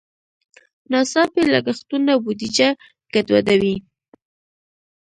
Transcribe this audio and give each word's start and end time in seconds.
ناڅاپي 0.91 1.41
لګښتونه 1.53 2.11
بودیجه 2.23 2.69
ګډوډوي. 3.13 3.75